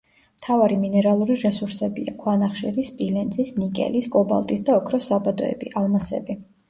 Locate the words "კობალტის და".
4.17-4.79